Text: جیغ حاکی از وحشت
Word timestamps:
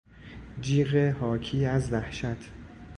جیغ 0.61 0.95
حاکی 1.19 1.65
از 1.65 1.93
وحشت 1.93 2.37